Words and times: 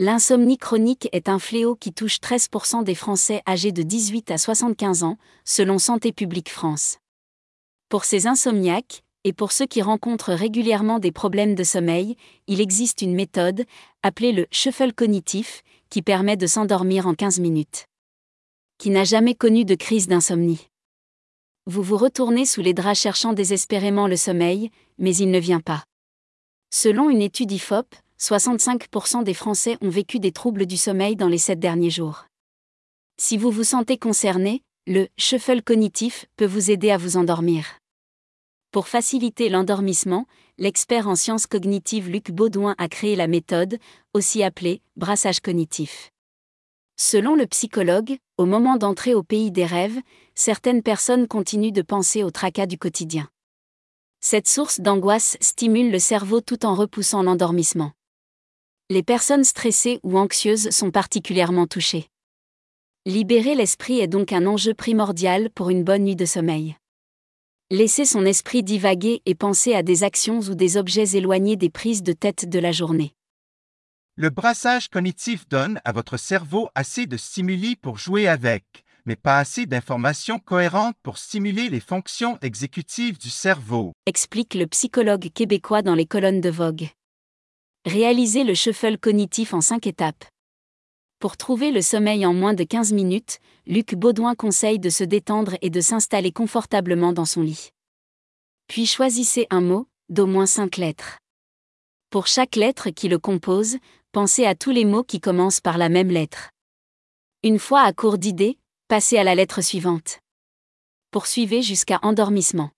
L'insomnie 0.00 0.58
chronique 0.58 1.08
est 1.12 1.28
un 1.28 1.38
fléau 1.38 1.76
qui 1.76 1.92
touche 1.92 2.18
13% 2.18 2.82
des 2.82 2.96
Français 2.96 3.42
âgés 3.46 3.70
de 3.70 3.84
18 3.84 4.32
à 4.32 4.38
75 4.38 5.04
ans, 5.04 5.18
selon 5.44 5.78
Santé 5.78 6.10
publique 6.10 6.50
France. 6.50 6.98
Pour 7.88 8.04
ces 8.04 8.26
insomniaques, 8.26 9.04
et 9.22 9.32
pour 9.32 9.52
ceux 9.52 9.66
qui 9.66 9.82
rencontrent 9.82 10.32
régulièrement 10.32 10.98
des 10.98 11.12
problèmes 11.12 11.54
de 11.54 11.62
sommeil, 11.62 12.16
il 12.48 12.60
existe 12.60 13.02
une 13.02 13.14
méthode, 13.14 13.66
appelée 14.02 14.32
le 14.32 14.48
shuffle 14.50 14.92
cognitif, 14.92 15.62
qui 15.90 16.02
permet 16.02 16.36
de 16.36 16.48
s'endormir 16.48 17.06
en 17.06 17.14
15 17.14 17.38
minutes. 17.38 17.86
Qui 18.78 18.90
n'a 18.90 19.04
jamais 19.04 19.36
connu 19.36 19.64
de 19.64 19.76
crise 19.76 20.08
d'insomnie 20.08 20.66
Vous 21.66 21.84
vous 21.84 21.96
retournez 21.96 22.46
sous 22.46 22.62
les 22.62 22.74
draps 22.74 22.98
cherchant 22.98 23.32
désespérément 23.32 24.08
le 24.08 24.16
sommeil, 24.16 24.72
mais 24.98 25.14
il 25.14 25.30
ne 25.30 25.38
vient 25.38 25.60
pas. 25.60 25.84
Selon 26.70 27.10
une 27.10 27.22
étude 27.22 27.52
IFOP, 27.52 27.94
65% 28.24 29.22
des 29.22 29.34
Français 29.34 29.76
ont 29.82 29.90
vécu 29.90 30.18
des 30.18 30.32
troubles 30.32 30.64
du 30.64 30.78
sommeil 30.78 31.14
dans 31.14 31.28
les 31.28 31.36
7 31.36 31.60
derniers 31.60 31.90
jours. 31.90 32.24
Si 33.18 33.36
vous 33.36 33.50
vous 33.50 33.64
sentez 33.64 33.98
concerné, 33.98 34.62
le 34.86 35.08
shuffle 35.18 35.60
cognitif 35.60 36.24
peut 36.38 36.46
vous 36.46 36.70
aider 36.70 36.90
à 36.90 36.96
vous 36.96 37.18
endormir. 37.18 37.66
Pour 38.70 38.88
faciliter 38.88 39.50
l'endormissement, 39.50 40.26
l'expert 40.56 41.06
en 41.06 41.16
sciences 41.16 41.46
cognitives 41.46 42.08
Luc 42.08 42.30
Baudouin 42.30 42.74
a 42.78 42.88
créé 42.88 43.14
la 43.14 43.26
méthode, 43.26 43.78
aussi 44.14 44.42
appelée 44.42 44.80
brassage 44.96 45.40
cognitif. 45.40 46.10
Selon 46.96 47.34
le 47.34 47.46
psychologue, 47.46 48.16
au 48.38 48.46
moment 48.46 48.78
d'entrer 48.78 49.12
au 49.12 49.22
pays 49.22 49.50
des 49.50 49.66
rêves, 49.66 50.00
certaines 50.34 50.82
personnes 50.82 51.28
continuent 51.28 51.72
de 51.72 51.82
penser 51.82 52.22
au 52.22 52.30
tracas 52.30 52.66
du 52.66 52.78
quotidien. 52.78 53.28
Cette 54.20 54.48
source 54.48 54.80
d'angoisse 54.80 55.36
stimule 55.42 55.90
le 55.90 55.98
cerveau 55.98 56.40
tout 56.40 56.64
en 56.64 56.74
repoussant 56.74 57.22
l'endormissement. 57.22 57.92
Les 58.90 59.02
personnes 59.02 59.44
stressées 59.44 59.98
ou 60.02 60.18
anxieuses 60.18 60.68
sont 60.68 60.90
particulièrement 60.90 61.66
touchées. 61.66 62.10
Libérer 63.06 63.54
l'esprit 63.54 64.00
est 64.00 64.08
donc 64.08 64.30
un 64.30 64.44
enjeu 64.44 64.74
primordial 64.74 65.48
pour 65.48 65.70
une 65.70 65.84
bonne 65.84 66.04
nuit 66.04 66.16
de 66.16 66.26
sommeil. 66.26 66.76
Laisser 67.70 68.04
son 68.04 68.26
esprit 68.26 68.62
divaguer 68.62 69.22
et 69.24 69.34
penser 69.34 69.74
à 69.74 69.82
des 69.82 70.04
actions 70.04 70.40
ou 70.40 70.54
des 70.54 70.76
objets 70.76 71.16
éloignés 71.16 71.56
des 71.56 71.70
prises 71.70 72.02
de 72.02 72.12
tête 72.12 72.46
de 72.46 72.58
la 72.58 72.72
journée. 72.72 73.14
Le 74.16 74.28
brassage 74.28 74.90
cognitif 74.90 75.48
donne 75.48 75.80
à 75.86 75.92
votre 75.92 76.18
cerveau 76.18 76.68
assez 76.74 77.06
de 77.06 77.16
stimuli 77.16 77.76
pour 77.76 77.96
jouer 77.96 78.28
avec, 78.28 78.84
mais 79.06 79.16
pas 79.16 79.38
assez 79.38 79.64
d'informations 79.64 80.38
cohérentes 80.38 80.96
pour 81.02 81.16
stimuler 81.16 81.70
les 81.70 81.80
fonctions 81.80 82.38
exécutives 82.42 83.16
du 83.16 83.30
cerveau, 83.30 83.92
explique 84.04 84.52
le 84.52 84.66
psychologue 84.66 85.30
québécois 85.32 85.80
dans 85.80 85.94
les 85.94 86.06
colonnes 86.06 86.42
de 86.42 86.50
Vogue. 86.50 86.90
Réalisez 87.86 88.44
le 88.44 88.54
shuffle 88.54 88.96
cognitif 88.96 89.52
en 89.52 89.60
5 89.60 89.86
étapes. 89.86 90.24
Pour 91.18 91.36
trouver 91.36 91.70
le 91.70 91.82
sommeil 91.82 92.24
en 92.24 92.32
moins 92.32 92.54
de 92.54 92.64
15 92.64 92.94
minutes, 92.94 93.40
Luc 93.66 93.94
Baudouin 93.94 94.34
conseille 94.34 94.78
de 94.78 94.88
se 94.88 95.04
détendre 95.04 95.56
et 95.60 95.68
de 95.68 95.82
s'installer 95.82 96.32
confortablement 96.32 97.12
dans 97.12 97.26
son 97.26 97.42
lit. 97.42 97.72
Puis 98.68 98.86
choisissez 98.86 99.46
un 99.50 99.60
mot, 99.60 99.86
d'au 100.08 100.26
moins 100.26 100.46
5 100.46 100.78
lettres. 100.78 101.18
Pour 102.08 102.26
chaque 102.26 102.56
lettre 102.56 102.88
qui 102.88 103.08
le 103.08 103.18
compose, 103.18 103.76
pensez 104.12 104.46
à 104.46 104.54
tous 104.54 104.70
les 104.70 104.86
mots 104.86 105.04
qui 105.04 105.20
commencent 105.20 105.60
par 105.60 105.76
la 105.76 105.90
même 105.90 106.10
lettre. 106.10 106.48
Une 107.42 107.58
fois 107.58 107.82
à 107.82 107.92
court 107.92 108.16
d'idées, 108.16 108.58
passez 108.88 109.18
à 109.18 109.24
la 109.24 109.34
lettre 109.34 109.60
suivante. 109.60 110.20
Poursuivez 111.10 111.60
jusqu'à 111.60 111.98
endormissement. 112.02 112.70